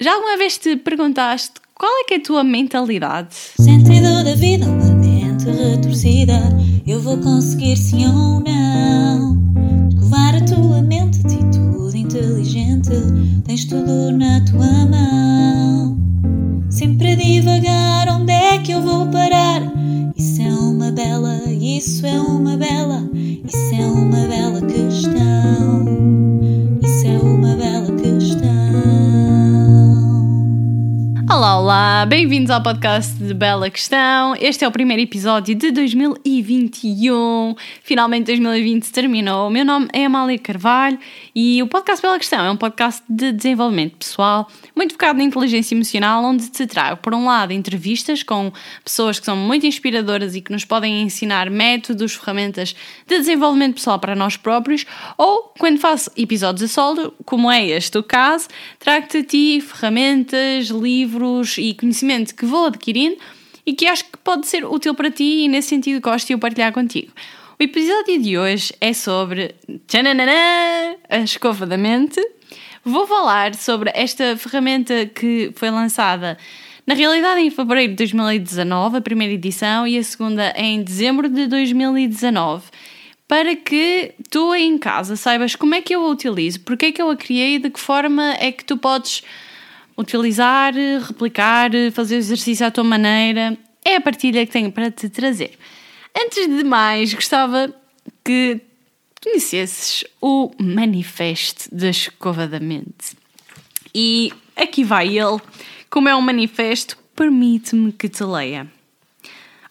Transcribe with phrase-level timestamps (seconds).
[0.00, 3.34] Já alguma vez te perguntaste qual é que é a tua mentalidade?
[3.34, 6.38] Sentido da vida, uma mente retorcida.
[6.86, 9.42] Eu vou conseguir sim ou não.
[9.88, 12.90] Escovar a tua mente, atitude inteligente.
[13.44, 15.98] Tens tudo na tua mão.
[16.70, 19.62] Sempre a divagar, onde é que eu vou parar?
[20.16, 24.47] Isso é uma bela, isso é uma bela, isso é uma bela
[31.68, 34.36] Olá, bem-vindos ao podcast de Bela Questão.
[34.38, 37.56] Este é o primeiro episódio de 2021.
[37.82, 39.48] Finalmente 2020 terminou.
[39.48, 40.98] O meu nome é Amália Carvalho
[41.34, 45.74] e o podcast Bela Questão é um podcast de desenvolvimento pessoal, muito focado na inteligência
[45.74, 48.52] emocional, onde te trago, por um lado, entrevistas com
[48.84, 52.76] pessoas que são muito inspiradoras e que nos podem ensinar métodos, ferramentas
[53.06, 57.98] de desenvolvimento pessoal para nós próprios, ou quando faço episódios a solo, como é este
[57.98, 58.46] o caso,
[58.78, 63.16] trago-te a ti ferramentas, livros e conhecimento que vou adquirindo
[63.64, 66.38] e que acho que pode ser útil para ti e nesse sentido gosto de eu
[66.38, 67.12] partilhar contigo.
[67.58, 69.54] O episódio de hoje é sobre
[69.86, 72.20] tchananana, a escova da mente.
[72.84, 76.38] Vou falar sobre esta ferramenta que foi lançada
[76.86, 81.46] na realidade em fevereiro de 2019, a primeira edição, e a segunda em dezembro de
[81.46, 82.64] 2019
[83.26, 87.02] para que tu em casa saibas como é que eu a utilizo, porque é que
[87.02, 89.22] eu a criei e de que forma é que tu podes
[89.98, 93.58] utilizar, replicar, fazer o exercício à tua maneira.
[93.84, 95.58] É a partilha que tenho para te trazer.
[96.16, 97.74] Antes de mais, gostava
[98.24, 98.60] que
[99.20, 103.16] conhecesses o Manifesto da Escova da Mente.
[103.92, 105.40] E aqui vai ele.
[105.90, 108.70] Como é um manifesto, permite-me que te leia.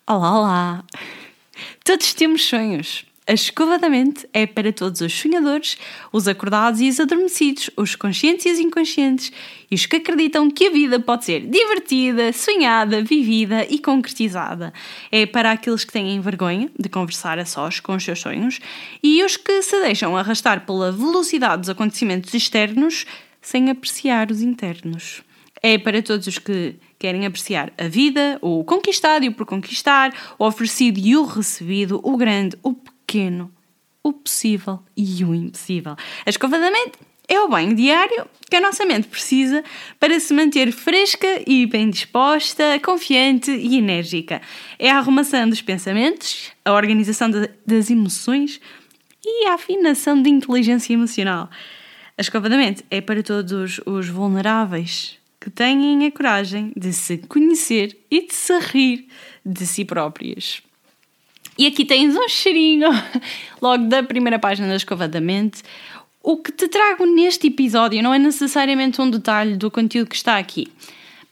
[0.06, 0.86] Olá, olá!
[1.84, 3.06] Todos temos sonhos.
[3.30, 5.78] A escova da mente é para todos os sonhadores,
[6.14, 9.34] os acordados e os adormecidos, os conscientes e os inconscientes,
[9.69, 14.72] e os que acreditam que a vida pode ser divertida, sonhada, vivida e concretizada.
[15.11, 18.62] É para aqueles que têm vergonha de conversar a sós com os seus sonhos
[19.03, 23.06] e os que se deixam arrastar pela velocidade dos acontecimentos externos
[23.41, 25.22] sem apreciar os internos.
[25.62, 30.13] É para todos os que querem apreciar a vida, o conquistado e o por conquistar,
[30.40, 32.97] o oferecido e o recebido, o grande, o pequeno,
[34.03, 35.95] o possível e o impossível.
[36.25, 36.97] A escova da mente
[37.28, 39.63] é o banho diário que a nossa mente precisa
[40.00, 44.41] para se manter fresca e bem disposta, confiante e enérgica.
[44.79, 48.62] É a arrumação dos pensamentos, a organização de, das emoções
[49.25, 51.50] e a afinação de inteligência emocional.
[52.18, 57.18] A escova da mente é para todos os vulneráveis que têm a coragem de se
[57.18, 59.07] conhecer e de se rir
[59.45, 60.62] de si próprios.
[61.57, 62.90] E aqui tens um cheirinho,
[63.59, 65.63] logo da primeira página da Escova da Mente.
[66.22, 70.38] O que te trago neste episódio não é necessariamente um detalhe do conteúdo que está
[70.38, 70.68] aqui,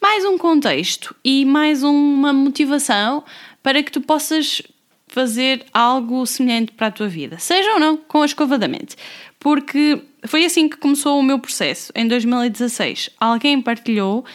[0.02, 3.24] mais um contexto e mais uma motivação
[3.62, 4.62] para que tu possas
[5.08, 8.96] fazer algo semelhante para a tua vida, seja ou não com a escova da mente.
[9.40, 13.12] Porque foi assim que começou o meu processo, em 2016.
[13.20, 14.26] Alguém partilhou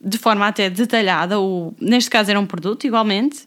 [0.00, 3.46] de forma até detalhada, o, neste caso era um produto igualmente,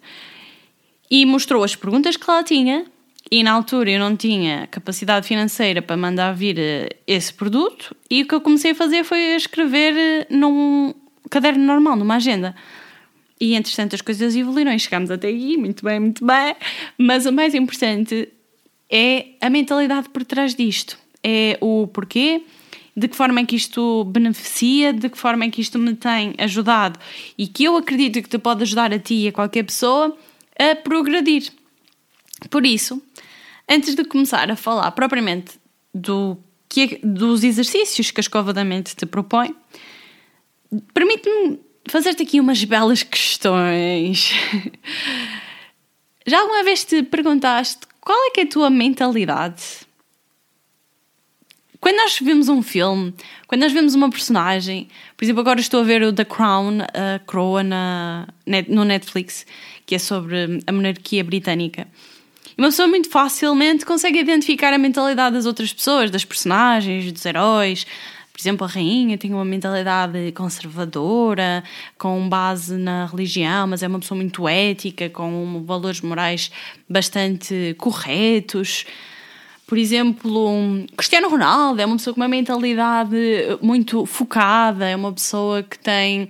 [1.09, 2.85] e mostrou as perguntas que ela tinha.
[3.31, 8.21] E na altura eu não tinha capacidade financeira para mandar vir eh, esse produto, e
[8.21, 10.93] o que eu comecei a fazer foi escrever eh, num
[11.29, 12.55] caderno normal, numa agenda.
[13.39, 16.55] E entretanto as coisas evoluíram e chegámos até aí, muito bem, muito bem.
[16.97, 18.29] Mas o mais importante
[18.89, 20.97] é a mentalidade por trás disto.
[21.23, 22.43] É o porquê,
[22.95, 26.33] de que forma é que isto beneficia, de que forma é que isto me tem
[26.37, 26.99] ajudado
[27.37, 30.15] e que eu acredito que te pode ajudar a ti e a qualquer pessoa
[30.57, 31.51] a progredir.
[32.49, 33.01] Por isso,
[33.69, 35.59] antes de começar a falar propriamente
[35.93, 39.55] do que é, dos exercícios que a escova da mente te propõe,
[40.93, 44.31] permite-me fazer-te aqui umas belas questões.
[46.27, 49.63] Já alguma vez te perguntaste qual é que é a tua mentalidade?
[51.79, 53.13] Quando nós vemos um filme,
[53.47, 57.19] quando nós vemos uma personagem, por exemplo, agora estou a ver o The Crown, a
[57.19, 58.27] Croa na,
[58.67, 59.45] no Netflix,
[59.85, 61.87] que é sobre a monarquia britânica.
[62.57, 67.25] E uma pessoa muito facilmente consegue identificar a mentalidade das outras pessoas, das personagens, dos
[67.25, 67.85] heróis.
[68.31, 71.63] Por exemplo, a rainha tem uma mentalidade conservadora,
[71.97, 76.51] com base na religião, mas é uma pessoa muito ética, com valores morais
[76.89, 78.85] bastante corretos.
[79.67, 83.17] Por exemplo, Cristiano Ronaldo é uma pessoa com uma mentalidade
[83.61, 86.29] muito focada, é uma pessoa que tem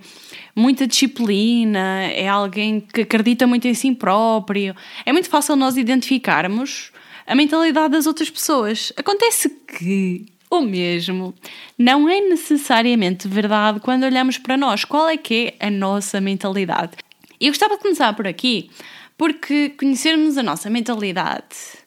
[0.54, 4.74] muita disciplina, é alguém que acredita muito em si próprio.
[5.04, 6.90] É muito fácil nós identificarmos
[7.26, 8.90] a mentalidade das outras pessoas.
[8.96, 11.34] Acontece que o mesmo
[11.78, 14.82] não é necessariamente verdade quando olhamos para nós.
[14.82, 16.92] Qual é que é a nossa mentalidade?
[17.38, 18.70] Eu gostava de começar por aqui,
[19.18, 21.84] porque conhecermos a nossa mentalidade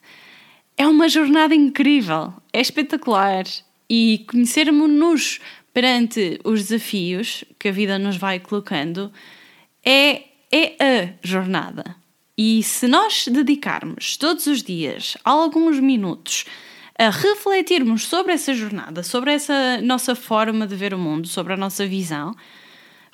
[0.80, 3.44] é uma jornada incrível, é espetacular
[3.90, 5.42] e conhecermos-nos
[5.74, 9.12] perante os desafios que a vida nos vai colocando
[9.86, 11.98] é, é a jornada.
[12.38, 16.46] E se nós dedicarmos todos os dias alguns minutos
[16.98, 21.58] a refletirmos sobre essa jornada, sobre essa nossa forma de ver o mundo, sobre a
[21.58, 22.34] nossa visão,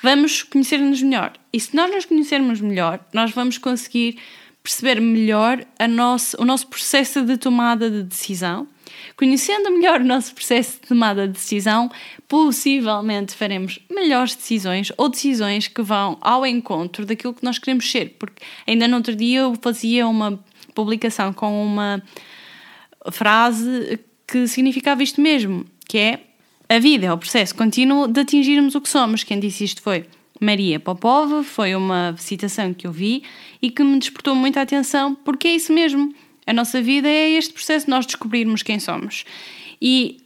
[0.03, 1.33] vamos conhecer-nos melhor.
[1.51, 4.19] E se nós nos conhecermos melhor, nós vamos conseguir
[4.65, 8.67] perceber melhor nosso, o nosso processo de tomada de decisão.
[9.15, 11.91] Conhecendo melhor o nosso processo de tomada de decisão,
[12.27, 18.15] possivelmente faremos melhores decisões ou decisões que vão ao encontro daquilo que nós queremos ser.
[18.17, 22.01] Porque ainda no outro dia eu fazia uma publicação com uma
[23.11, 26.19] frase que significava isto mesmo, que é
[26.67, 29.23] a vida é o processo contínuo de atingirmos o que somos.
[29.23, 30.05] Quem disse isto foi
[30.41, 33.23] Maria Popova, foi uma citação que eu vi
[33.61, 36.13] e que me despertou muita atenção, porque é isso mesmo.
[36.45, 39.23] A nossa vida é este processo de nós descobrirmos quem somos.
[39.81, 40.17] E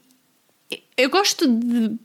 [0.97, 1.95] eu gosto de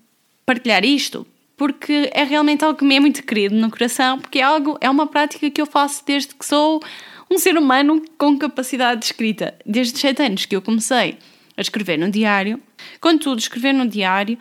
[0.47, 4.43] partilhar isto porque é realmente algo que me é muito querido no coração, porque é
[4.43, 6.83] algo, é uma prática que eu faço desde que sou
[7.31, 9.55] um ser humano com capacidade de escrita.
[9.65, 11.19] Desde os 7 anos que eu comecei
[11.57, 12.61] a escrever no diário.
[13.01, 14.39] Contudo, escrever no diário,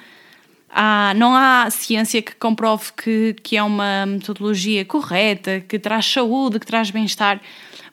[0.73, 6.59] há, não há ciência que comprove que, que é uma metodologia correta, que traz saúde,
[6.59, 7.39] que traz bem-estar,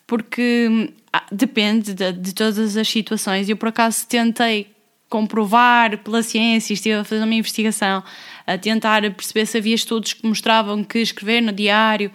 [0.07, 3.49] porque ah, depende de, de todas as situações.
[3.49, 4.69] Eu, por acaso, tentei
[5.09, 8.03] comprovar pela ciência, estive a fazer uma investigação,
[8.47, 12.11] a tentar perceber se havia estudos que mostravam que escrever no diário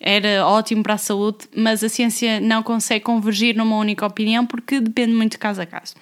[0.00, 4.80] era ótimo para a saúde, mas a ciência não consegue convergir numa única opinião porque
[4.80, 5.94] depende muito de caso a caso.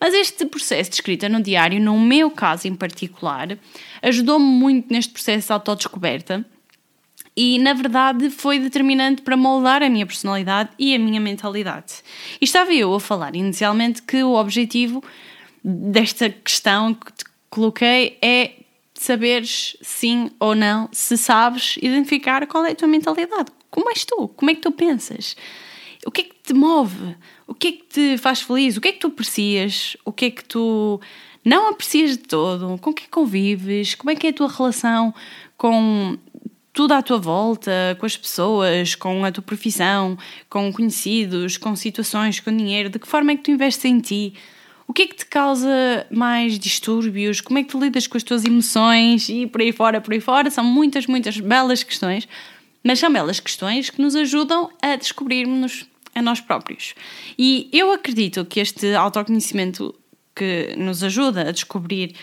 [0.00, 3.56] Mas este processo de escrita no diário, no meu caso em particular,
[4.00, 6.44] ajudou-me muito neste processo de autodescoberta
[7.36, 11.94] e, na verdade, foi determinante para moldar a minha personalidade e a minha mentalidade.
[12.40, 15.02] E estava eu a falar inicialmente que o objetivo
[15.64, 18.61] desta questão que te coloquei é
[19.02, 23.50] saberes sim ou não, se sabes identificar qual é a tua mentalidade.
[23.70, 24.28] Como és tu?
[24.28, 25.36] Como é que tu pensas?
[26.04, 27.16] O que é que te move?
[27.46, 28.76] O que é que te faz feliz?
[28.76, 29.96] O que é que tu aprecias?
[30.04, 31.00] O que é que tu
[31.44, 32.78] não aprecias de todo?
[32.78, 33.94] Com que convives?
[33.94, 35.14] Como é que é a tua relação
[35.56, 36.18] com
[36.72, 40.18] tudo à tua volta, com as pessoas, com a tua profissão,
[40.48, 42.88] com conhecidos, com situações, com dinheiro?
[42.90, 44.34] De que forma é que tu investes em ti?
[44.92, 47.40] O que é que te causa mais distúrbios?
[47.40, 50.20] Como é que tu lidas com as tuas emoções e por aí fora, por aí
[50.20, 50.50] fora?
[50.50, 52.28] São muitas, muitas belas questões,
[52.84, 56.94] mas são belas questões que nos ajudam a descobrirmos a nós próprios.
[57.38, 59.94] E eu acredito que este autoconhecimento
[60.36, 62.14] que nos ajuda a descobrir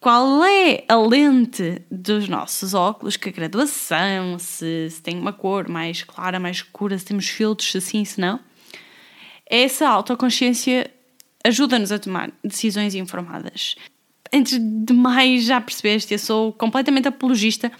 [0.00, 5.68] qual é a lente dos nossos óculos, que a graduação, se, se tem uma cor
[5.68, 8.40] mais clara, mais escura, se temos filtros, se sim, se não.
[9.44, 10.90] Essa autoconsciência
[11.44, 13.76] ajuda-nos a tomar decisões informadas.
[14.32, 17.72] Antes de mais, já percebeste, eu sou completamente apologista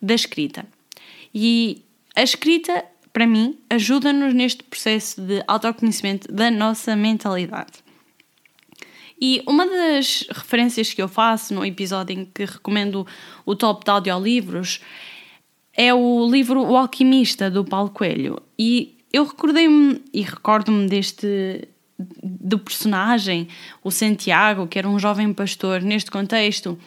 [0.00, 0.66] da escrita.
[1.34, 1.82] E
[2.16, 7.84] a escrita, para mim, ajuda-nos neste processo de autoconhecimento da nossa mentalidade.
[9.20, 13.06] E uma das referências que eu faço no episódio em que recomendo
[13.44, 14.80] o top de audiolivros
[15.74, 18.40] é o livro O Alquimista, do Paulo Coelho.
[18.58, 23.48] E eu recordei-me e recordo-me deste, do personagem,
[23.82, 26.78] o Santiago, que era um jovem pastor, neste contexto,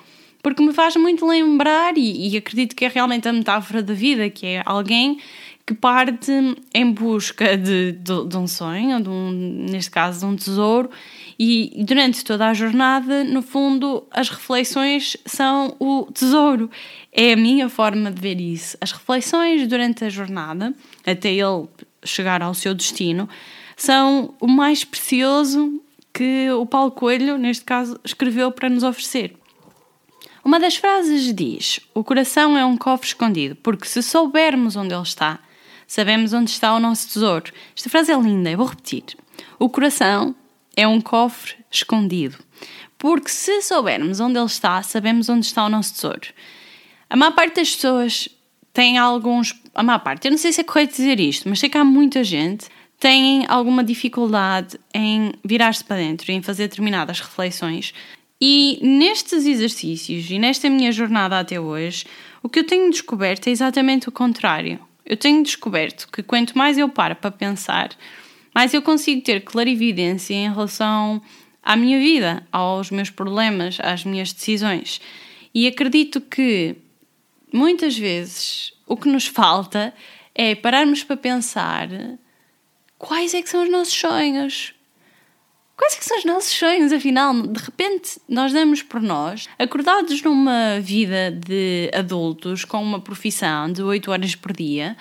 [0.41, 4.29] porque me faz muito lembrar, e, e acredito que é realmente a metáfora da vida,
[4.29, 5.19] que é alguém
[5.65, 6.31] que parte
[6.73, 9.31] em busca de, de, de um sonho, de um,
[9.69, 10.89] neste caso de um tesouro,
[11.37, 16.69] e durante toda a jornada, no fundo, as reflexões são o tesouro.
[17.11, 18.77] É a minha forma de ver isso.
[18.79, 20.73] As reflexões durante a jornada,
[21.05, 21.67] até ele
[22.03, 23.27] chegar ao seu destino,
[23.81, 25.81] são o mais precioso
[26.13, 29.35] que o Paulo Coelho, neste caso, escreveu para nos oferecer.
[30.45, 35.01] Uma das frases diz: O coração é um cofre escondido, porque se soubermos onde ele
[35.01, 35.39] está,
[35.87, 37.51] sabemos onde está o nosso tesouro.
[37.75, 39.03] Esta frase é linda, eu vou repetir.
[39.57, 40.35] O coração
[40.77, 42.37] é um cofre escondido,
[42.99, 46.27] porque se soubermos onde ele está, sabemos onde está o nosso tesouro.
[47.09, 48.29] A maior parte das pessoas
[48.71, 49.59] tem alguns.
[49.73, 51.83] A maior parte, eu não sei se é correto dizer isto, mas sei que há
[51.83, 52.69] muita gente
[53.01, 57.95] têm alguma dificuldade em virar-se para dentro em fazer determinadas reflexões.
[58.39, 62.05] E nestes exercícios e nesta minha jornada até hoje,
[62.43, 64.79] o que eu tenho descoberto é exatamente o contrário.
[65.03, 67.89] Eu tenho descoberto que quanto mais eu paro para pensar,
[68.53, 71.19] mais eu consigo ter clarividência em relação
[71.63, 75.01] à minha vida, aos meus problemas, às minhas decisões.
[75.55, 76.75] E acredito que
[77.51, 79.91] muitas vezes o que nos falta
[80.35, 81.89] é pararmos para pensar
[83.01, 84.75] quais é que são os nossos sonhos.
[85.75, 87.33] Quais é que são os nossos sonhos, afinal?
[87.41, 93.81] De repente, nós damos por nós, acordados numa vida de adultos, com uma profissão de
[93.81, 94.95] 8 horas por dia,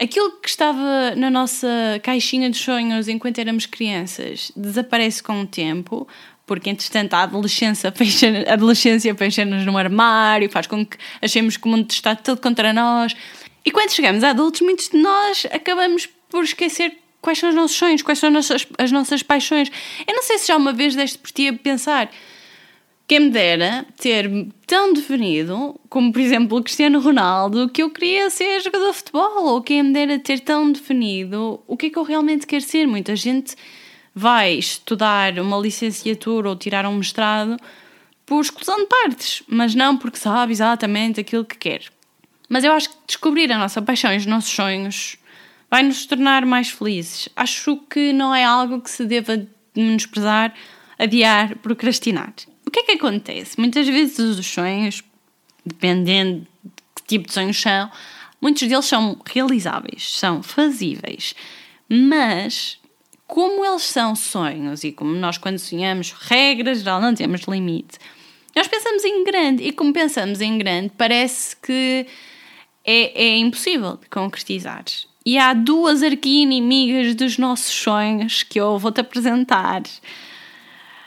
[0.00, 1.68] aquilo que estava na nossa
[2.04, 6.06] caixinha de sonhos enquanto éramos crianças desaparece com o tempo,
[6.46, 11.66] porque entretanto a adolescência fecha, a adolescência fecha-nos no armário, faz com que achemos que
[11.66, 13.16] o mundo está todo contra nós.
[13.64, 17.76] E quando chegamos a adultos, muitos de nós acabamos por esquecer quais são os nossos
[17.76, 19.68] sonhos, quais são as nossas, as nossas paixões.
[20.06, 22.08] Eu não sei se já uma vez deste por ti a pensar.
[23.08, 24.30] Quem me dera ter
[24.64, 29.44] tão definido, como por exemplo o Cristiano Ronaldo, que eu queria ser jogador de futebol,
[29.44, 32.86] ou quem me dera ter tão definido o que é que eu realmente quero ser.
[32.86, 33.56] Muita gente
[34.14, 37.56] vai estudar uma licenciatura ou tirar um mestrado
[38.24, 41.82] por exclusão de partes, mas não porque sabe exatamente aquilo que quer.
[42.48, 45.18] Mas eu acho que descobrir a nossa paixão e os nossos sonhos
[45.76, 47.28] vai nos tornar mais felizes.
[47.36, 50.54] Acho que não é algo que se deva menosprezar,
[50.98, 52.32] adiar, procrastinar.
[52.66, 53.60] O que é que acontece?
[53.60, 55.04] Muitas vezes os sonhos,
[55.66, 57.90] dependendo de que tipo de sonhos são,
[58.40, 61.34] muitos deles são realizáveis, são fazíveis.
[61.90, 62.78] Mas,
[63.26, 67.98] como eles são sonhos e como nós, quando sonhamos, regra geral, não temos limite,
[68.56, 69.62] nós pensamos em grande.
[69.62, 72.06] E como pensamos em grande, parece que
[72.82, 74.82] é, é impossível de concretizar.
[75.26, 79.82] E há duas arqui-inimigas dos nossos sonhos que eu vou-te apresentar.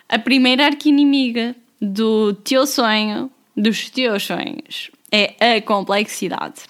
[0.10, 6.64] A primeira arqui-inimiga do teu sonho, dos teus sonhos, é a complexidade.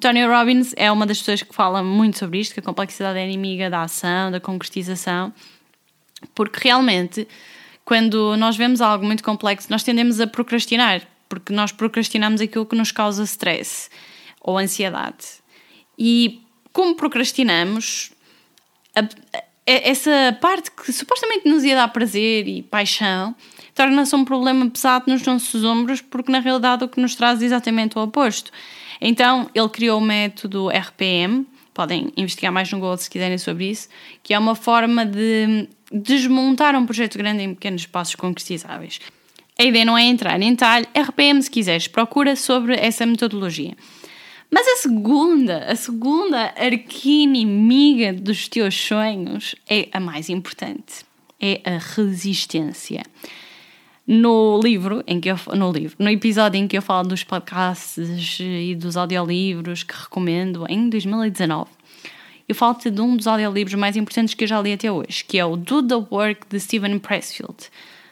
[0.00, 3.24] Tony Robbins é uma das pessoas que fala muito sobre isto, que a complexidade é
[3.26, 5.30] inimiga da ação, da concretização,
[6.34, 7.28] porque realmente,
[7.84, 12.74] quando nós vemos algo muito complexo, nós tendemos a procrastinar, porque nós procrastinamos aquilo que
[12.74, 13.90] nos causa stress
[14.40, 15.44] ou ansiedade.
[15.98, 16.43] E
[16.74, 18.10] como procrastinamos,
[18.94, 23.34] a, a, essa parte que supostamente nos ia dar prazer e paixão
[23.74, 27.46] torna-se um problema pesado nos nossos ombros, porque na realidade o que nos traz é
[27.46, 28.50] exatamente o oposto.
[29.00, 33.88] Então ele criou o método RPM, podem investigar mais no Google se quiserem sobre isso,
[34.22, 39.00] que é uma forma de desmontar um projeto grande em pequenos passos concretizáveis.
[39.56, 43.76] A ideia não é entrar em detalhe, RPM se quiseres, procura sobre essa metodologia.
[44.54, 51.04] Mas a segunda, a segunda arqui-inimiga dos teus sonhos é a mais importante.
[51.40, 53.02] É a resistência.
[54.06, 58.38] No livro, em que eu, no livro, no episódio em que eu falo dos podcasts
[58.38, 61.68] e dos audiolivros que recomendo em 2019,
[62.48, 65.36] eu falo-te de um dos audiolivros mais importantes que eu já li até hoje, que
[65.36, 67.56] é o Do the Work de Steven Pressfield.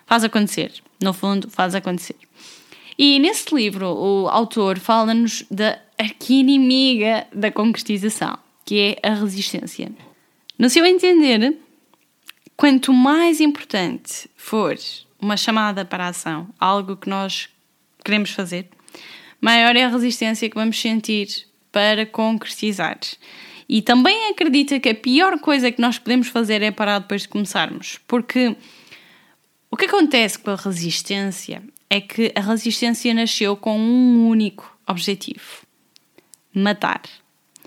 [0.07, 0.73] Faz acontecer.
[1.01, 2.17] No fundo, faz acontecer.
[2.99, 9.91] E nesse livro, o autor fala-nos da arqui-inimiga da concretização, que é a resistência.
[10.59, 11.57] No seu entender,
[12.57, 14.77] quanto mais importante for
[15.21, 17.49] uma chamada para a ação, algo que nós
[18.05, 18.69] queremos fazer,
[19.41, 22.99] maior é a resistência que vamos sentir para concretizar.
[23.69, 27.29] E também acredita que a pior coisa que nós podemos fazer é parar depois de
[27.29, 28.55] começarmos, porque
[29.71, 35.67] o que acontece com a resistência é que a resistência nasceu com um único objetivo:
[36.55, 37.03] matar.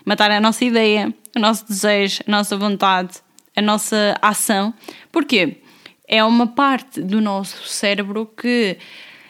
[0.06, 3.18] Matar a nossa ideia, o nosso desejo, a nossa vontade,
[3.56, 4.74] a nossa ação.
[5.12, 5.62] Porquê?
[6.08, 8.78] É uma parte do nosso cérebro que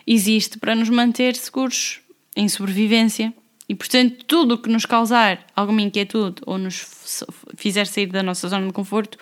[0.06, 2.02] existe para nos manter seguros
[2.36, 3.34] em sobrevivência.
[3.68, 7.24] E, portanto, tudo o que nos causar alguma inquietude ou nos
[7.58, 9.18] fizer sair da nossa zona de conforto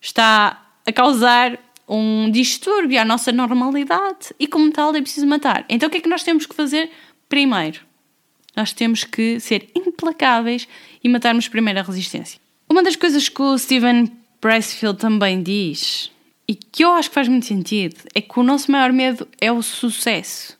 [0.00, 1.58] está a causar
[1.88, 5.64] um distúrbio à nossa normalidade e, como tal, é preciso matar.
[5.68, 6.90] Então, o que é que nós temos que fazer
[7.28, 7.87] primeiro?
[8.58, 10.66] Nós temos que ser implacáveis
[11.02, 12.40] e matarmos primeiro a resistência.
[12.68, 14.10] Uma das coisas que o Steven
[14.40, 16.10] Pressfield também diz,
[16.48, 19.52] e que eu acho que faz muito sentido, é que o nosso maior medo é
[19.52, 20.58] o sucesso.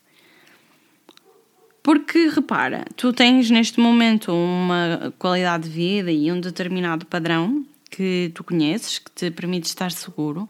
[1.83, 8.31] Porque, repara, tu tens neste momento uma qualidade de vida e um determinado padrão que
[8.33, 10.49] tu conheces, que te permite estar seguro.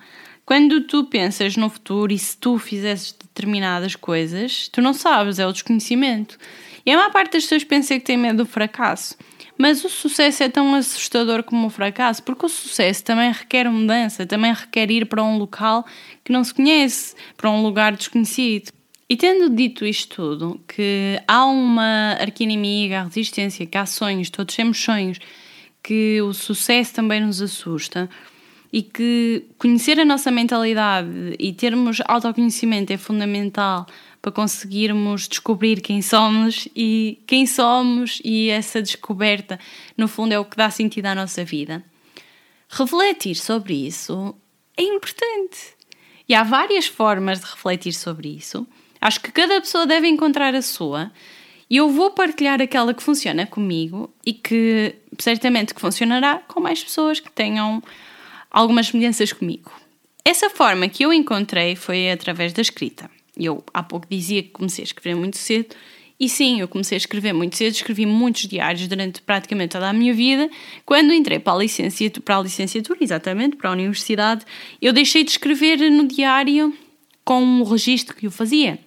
[0.48, 5.46] Quando tu pensas no futuro e se tu fizesses determinadas coisas, tu não sabes, é
[5.46, 6.38] o desconhecimento.
[6.86, 9.14] E a maior parte das pessoas pensa que tem medo do fracasso.
[9.58, 14.24] Mas o sucesso é tão assustador como o fracasso, porque o sucesso também requer mudança,
[14.24, 15.84] também requer ir para um local
[16.24, 18.72] que não se conhece, para um lugar desconhecido.
[19.06, 24.56] E tendo dito isto tudo, que há uma arquinimiga, a resistência, que há sonhos, todos
[24.56, 25.18] temos sonhos,
[25.82, 28.08] que o sucesso também nos assusta,
[28.72, 33.86] e que conhecer a nossa mentalidade e termos autoconhecimento é fundamental
[34.20, 39.58] para conseguirmos descobrir quem somos e quem somos e essa descoberta,
[39.96, 41.84] no fundo, é o que dá sentido à nossa vida.
[42.68, 44.34] Refletir sobre isso
[44.76, 45.76] é importante.
[46.28, 48.66] E há várias formas de refletir sobre isso.
[49.00, 51.10] Acho que cada pessoa deve encontrar a sua.
[51.70, 56.82] E eu vou partilhar aquela que funciona comigo e que certamente que funcionará com mais
[56.82, 57.82] pessoas que tenham
[58.50, 59.70] algumas semelhanças comigo.
[60.24, 63.10] Essa forma que eu encontrei foi através da escrita.
[63.36, 65.74] Eu há pouco dizia que comecei a escrever muito cedo,
[66.20, 69.92] e sim, eu comecei a escrever muito cedo, escrevi muitos diários durante praticamente toda a
[69.92, 70.50] minha vida.
[70.84, 74.44] Quando entrei para a licenciatura, para a licenciatura exatamente, para a universidade,
[74.82, 76.76] eu deixei de escrever no diário
[77.24, 78.80] com o registro que eu fazia.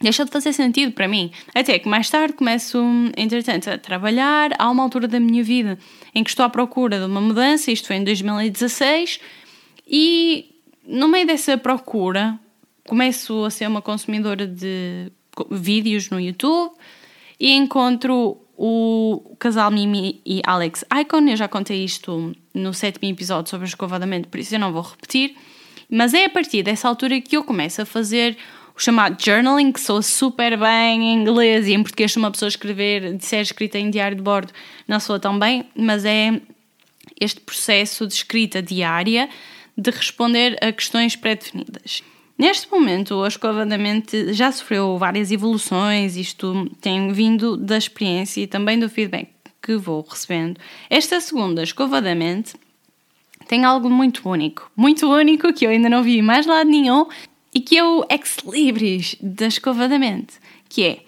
[0.00, 1.30] Deixou de fazer sentido para mim.
[1.54, 2.78] Até que mais tarde começo,
[3.16, 4.50] entretanto, a trabalhar.
[4.58, 5.78] Há uma altura da minha vida
[6.14, 9.20] em que estou à procura de uma mudança, isto foi em 2016,
[9.88, 10.54] e
[10.86, 12.38] no meio dessa procura
[12.86, 15.10] começo a ser uma consumidora de
[15.50, 16.72] vídeos no YouTube
[17.38, 21.28] e encontro o casal Mimi e Alex Icon.
[21.28, 24.82] Eu já contei isto no sétimo episódio sobre o escovadamento, por isso eu não vou
[24.82, 25.36] repetir.
[25.88, 28.36] Mas é a partir dessa altura que eu começo a fazer
[28.76, 32.50] o chamado journaling, que sou super bem em inglês e em português uma pessoa a
[32.50, 34.52] escrever, de ser escrita em diário de bordo,
[34.86, 36.40] não sou tão bem, mas é
[37.18, 39.30] este processo de escrita diária
[39.76, 42.02] de responder a questões pré-definidas.
[42.38, 48.42] Neste momento, o escova da mente já sofreu várias evoluções, isto tem vindo da experiência
[48.42, 49.30] e também do feedback
[49.62, 50.60] que vou recebendo.
[50.90, 52.54] Esta segunda escova da mente
[53.48, 57.06] tem algo muito único, muito único que eu ainda não vi mais lado nenhum
[57.56, 60.34] e que é o ex libris da escova da mente,
[60.68, 60.98] que é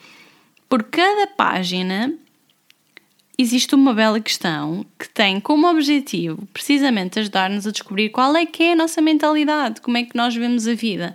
[0.66, 2.14] por cada página
[3.36, 8.62] existe uma bela questão que tem como objetivo precisamente ajudar-nos a descobrir qual é que
[8.62, 11.14] é a nossa mentalidade, como é que nós vemos a vida.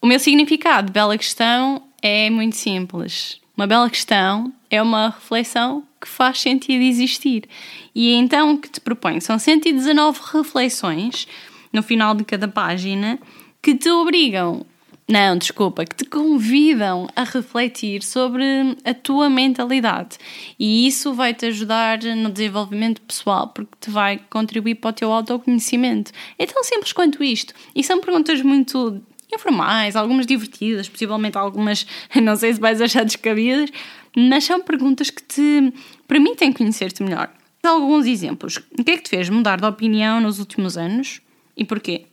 [0.00, 3.42] O meu significado de bela questão é muito simples.
[3.54, 7.44] Uma bela questão é uma reflexão que faz sentido existir.
[7.94, 11.28] E então o que te proponho são 119 reflexões
[11.70, 13.18] no final de cada página
[13.62, 14.64] que te obrigam
[15.10, 18.44] não, desculpa, que te convidam a refletir sobre
[18.84, 20.18] a tua mentalidade.
[20.58, 25.10] E isso vai te ajudar no desenvolvimento pessoal, porque te vai contribuir para o teu
[25.10, 26.12] autoconhecimento.
[26.38, 27.54] É tão simples quanto isto.
[27.74, 29.00] E são perguntas muito
[29.32, 31.86] informais, algumas divertidas, possivelmente algumas,
[32.22, 33.70] não sei se vais achar descabidas,
[34.14, 35.72] mas são perguntas que te
[36.06, 37.32] permitem conhecer-te melhor.
[37.62, 38.58] Alguns exemplos.
[38.78, 41.22] O que é que te fez mudar de opinião nos últimos anos
[41.56, 42.04] e porquê?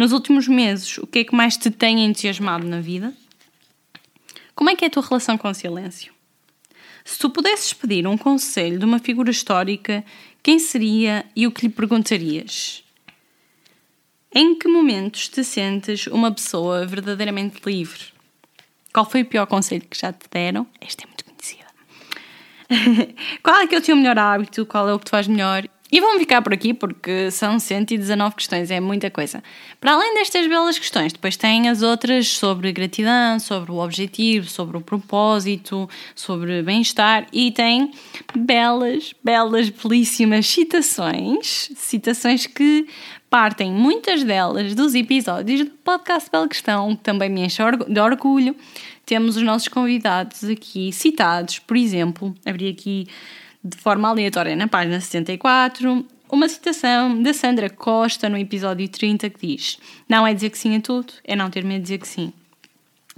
[0.00, 3.12] Nos últimos meses, o que é que mais te tem entusiasmado na vida?
[4.54, 6.10] Como é que é a tua relação com o silêncio?
[7.04, 10.02] Se tu pudesses pedir um conselho de uma figura histórica,
[10.42, 12.82] quem seria e o que lhe perguntarias?
[14.34, 18.04] Em que momentos te sentes uma pessoa verdadeiramente livre?
[18.94, 20.66] Qual foi o pior conselho que já te deram?
[20.80, 21.66] Esta é muito conhecida.
[23.44, 24.64] Qual é que é o teu melhor hábito?
[24.64, 25.68] Qual é o que tu faz melhor?
[25.92, 29.42] E vamos ficar por aqui porque são 119 questões, é muita coisa.
[29.80, 34.76] Para além destas belas questões, depois tem as outras sobre gratidão, sobre o objetivo, sobre
[34.76, 37.90] o propósito, sobre bem-estar e tem
[38.36, 42.86] belas, belas, belíssimas citações, citações que
[43.28, 48.54] partem muitas delas dos episódios do podcast Bela Questão, que também me enche de orgulho.
[49.04, 53.08] Temos os nossos convidados aqui citados, por exemplo, abri aqui
[53.62, 59.46] de forma aleatória na página 74, uma citação da Sandra Costa no episódio 30 que
[59.46, 62.08] diz: Não é dizer que sim a tudo, é não ter medo de dizer que
[62.08, 62.32] sim.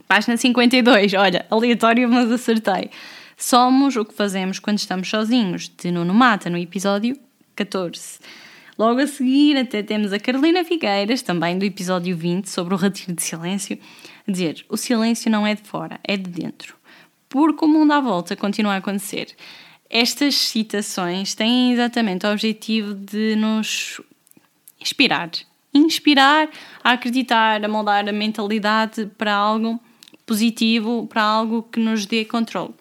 [0.08, 2.90] Página 52, olha, aleatório, mas acertei.
[3.36, 7.18] Somos o que fazemos quando estamos sozinhos, de Nuno Mata, no episódio
[7.56, 8.18] 14.
[8.78, 13.12] Logo a seguir, até temos a Carolina Figueiras, também do episódio 20, sobre o retiro
[13.14, 13.78] de silêncio,
[14.26, 16.76] a dizer: O silêncio não é de fora, é de dentro.
[17.28, 19.28] Porque o mundo à volta continua a acontecer.
[19.94, 24.00] Estas citações têm exatamente o objetivo de nos
[24.80, 25.30] inspirar.
[25.74, 26.48] Inspirar
[26.82, 29.78] a acreditar, a moldar a mentalidade para algo
[30.24, 32.72] positivo, para algo que nos dê controle.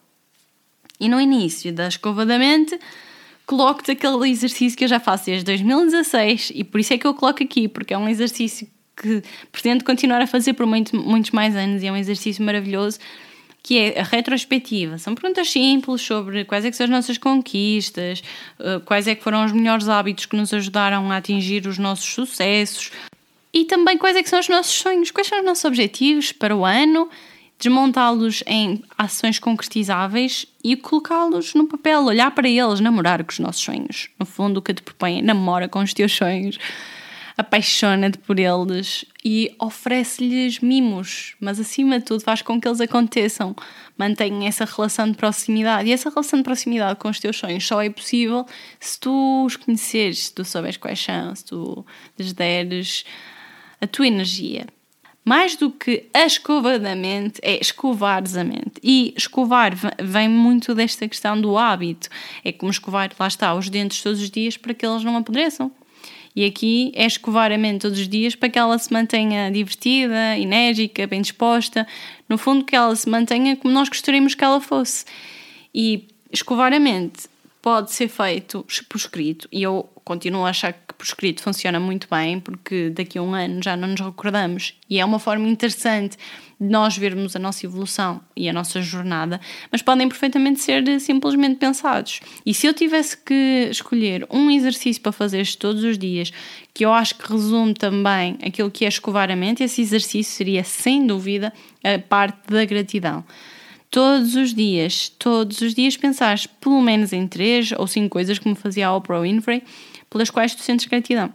[0.98, 2.80] E no início da escova da mente,
[3.44, 7.12] coloco-te aquele exercício que eu já faço desde 2016 e por isso é que eu
[7.12, 11.54] coloco aqui, porque é um exercício que pretendo continuar a fazer por muito, muitos mais
[11.54, 12.98] anos e é um exercício maravilhoso
[13.62, 14.98] que é a retrospectiva.
[14.98, 18.22] São perguntas simples sobre quais é que são as nossas conquistas,
[18.58, 22.06] eh, quais é que foram os melhores hábitos que nos ajudaram a atingir os nossos
[22.06, 22.90] sucessos
[23.52, 26.56] e também quais é que são os nossos sonhos, quais são os nossos objetivos para
[26.56, 27.08] o ano,
[27.58, 33.62] desmontá-los em ações concretizáveis e colocá-los no papel, olhar para eles, namorar com os nossos
[33.62, 34.08] sonhos.
[34.18, 36.58] No fundo, o que te propõe é namora com os teus sonhos.
[37.36, 43.54] Apaixona-te por eles e oferece-lhes mimos, mas acima de tudo faz com que eles aconteçam.
[43.96, 45.88] Mantenha essa relação de proximidade.
[45.88, 48.46] E essa relação de proximidade com os teus sonhos só é possível
[48.80, 51.84] se tu os conheceres, se tu souberes quais são, se tu
[52.18, 53.04] lhes deres
[53.80, 54.66] a tua energia.
[55.24, 58.72] Mais do que a escova da mente, é escovares a mente.
[58.82, 62.08] E escovar vem muito desta questão do hábito.
[62.44, 65.70] É como escovar, lá está, os dentes todos os dias para que eles não apodreçam.
[66.34, 70.38] E aqui é escovar a mente todos os dias para que ela se mantenha divertida,
[70.38, 71.86] enérgica, bem disposta.
[72.28, 75.04] No fundo, que ela se mantenha como nós gostaríamos que ela fosse.
[75.74, 77.31] E escovar a mente
[77.62, 82.08] pode ser feito por escrito, e eu continuo a achar que por escrito funciona muito
[82.10, 86.16] bem, porque daqui a um ano já não nos recordamos, e é uma forma interessante
[86.60, 91.56] de nós vermos a nossa evolução e a nossa jornada, mas podem perfeitamente ser simplesmente
[91.56, 92.20] pensados.
[92.44, 96.32] E se eu tivesse que escolher um exercício para fazer todos os dias,
[96.74, 100.64] que eu acho que resume também aquilo que é escovar a mente, esse exercício seria
[100.64, 101.52] sem dúvida
[101.84, 103.24] a parte da gratidão
[103.92, 108.56] todos os dias, todos os dias pensares pelo menos em três ou cinco coisas, como
[108.56, 109.62] fazia a Oprah Winfrey,
[110.08, 111.32] pelas quais tu sentes gratidão.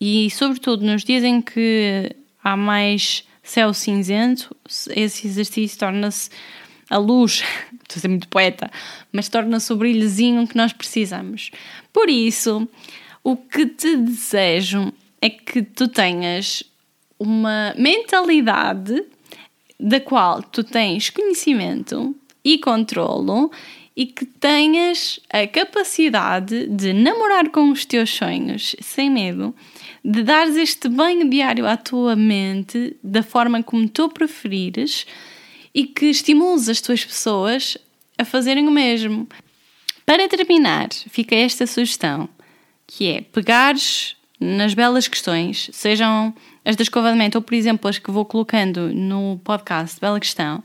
[0.00, 2.10] E, sobretudo, nos dias em que
[2.42, 4.56] há mais céu cinzento,
[4.90, 6.30] esse exercício torna-se
[6.88, 7.44] a luz,
[7.84, 8.70] estou a ser muito poeta,
[9.12, 11.50] mas torna-se o brilhozinho que nós precisamos.
[11.92, 12.66] Por isso,
[13.22, 16.62] o que te desejo é que tu tenhas
[17.18, 19.04] uma mentalidade
[19.78, 23.50] da qual tu tens conhecimento e controlo
[23.96, 29.54] e que tenhas a capacidade de namorar com os teus sonhos sem medo,
[30.04, 35.06] de dares este banho diário à tua mente da forma como tu preferires
[35.74, 37.78] e que estimules as tuas pessoas
[38.18, 39.26] a fazerem o mesmo.
[40.04, 42.28] Para terminar, fica esta sugestão,
[42.86, 47.88] que é pegares nas belas questões, sejam as da escova de mente, ou por exemplo
[47.88, 50.62] as que vou colocando no podcast Bela Questão,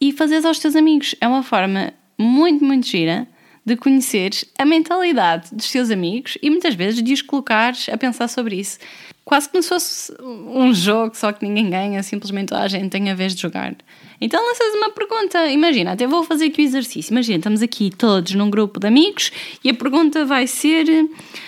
[0.00, 1.14] e fazeres aos teus amigos.
[1.20, 3.26] É uma forma muito, muito gira
[3.64, 8.28] de conheceres a mentalidade dos teus amigos e muitas vezes de os colocares a pensar
[8.28, 8.78] sobre isso.
[9.24, 13.14] Quase como se fosse um jogo, só que ninguém ganha, simplesmente a gente tem a
[13.14, 13.74] vez de jogar.
[14.20, 15.50] Então lanças uma pergunta.
[15.50, 17.12] Imagina, até vou fazer aqui o exercício.
[17.12, 19.30] Imagina, estamos aqui todos num grupo de amigos
[19.62, 20.86] e a pergunta vai ser: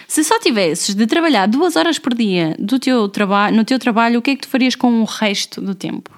[0.06, 3.10] se só tivesses de trabalhar duas horas por dia do teu
[3.52, 6.10] no teu trabalho, o que é que tu farias com o resto do tempo?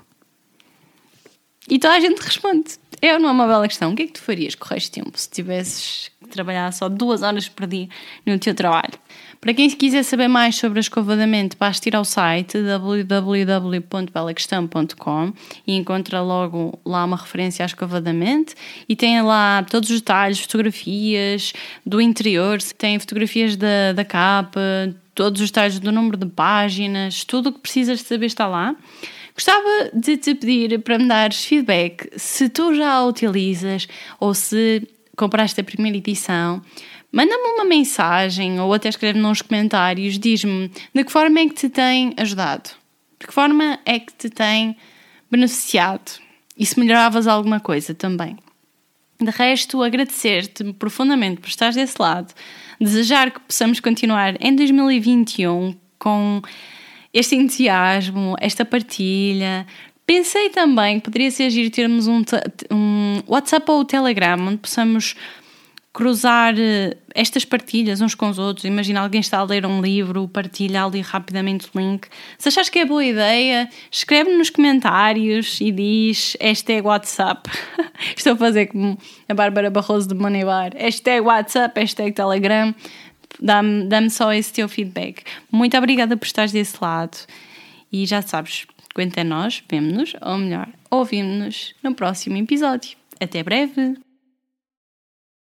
[1.69, 2.79] E toda a gente responde.
[3.03, 3.93] Ou não é uma bela questão?
[3.93, 6.73] O que é que tu farias com o resto do tempo se tivesses que trabalhar
[6.73, 7.89] só duas horas por dia
[8.27, 8.95] no teu trabalho?
[9.41, 15.33] Para quem quiser saber mais sobre a escova da mente, basta ir ao site www.belaquestão.com
[15.65, 18.57] e encontra logo lá uma referência à escova da mente
[18.89, 21.53] e tem lá todos os detalhes, fotografias
[21.87, 24.61] do interior, tem fotografias da, da capa,
[25.15, 28.75] todos os detalhes do número de páginas, tudo o que precisas de saber está lá.
[29.39, 33.87] Gostava de te pedir para me dares feedback se tu já a utilizas
[34.19, 34.83] ou se
[35.17, 36.61] compraste a primeira edição.
[37.13, 41.69] Manda-me uma mensagem ou até escreve nos comentários, diz-me de que forma é que te
[41.69, 42.71] tem ajudado,
[43.21, 44.77] de que forma é que te tem
[45.31, 46.21] beneficiado
[46.57, 48.37] e se melhoravas alguma coisa também.
[49.21, 52.35] De resto, agradecer-te profundamente por estar desse lado,
[52.81, 56.43] desejar que possamos continuar em 2021 com
[57.13, 59.67] este entusiasmo, esta partilha.
[60.07, 62.23] Pensei também que poderia ser agir termos um,
[62.71, 65.15] um WhatsApp ou Telegram onde possamos
[65.93, 68.65] cruzar eh, estas partilhas uns com os outros.
[68.65, 72.07] Imagina alguém está a ler um livro, partilha ali rapidamente o link.
[72.39, 77.51] Se achas que é boa ideia, escreve nos comentários e diz hashtag WhatsApp.
[78.17, 78.97] Estou a fazer como
[79.29, 80.71] a Bárbara Barroso do Moneybar.
[80.77, 82.73] Hashtag WhatsApp, hashtag Telegram
[83.41, 85.23] dá-me dá só esse teu feedback.
[85.51, 87.17] Muito obrigada por estares desse lado.
[87.93, 92.97] E já sabes, quanto a nós, vemo-nos, ou melhor, ouvimos-nos no próximo episódio.
[93.21, 94.08] Até breve!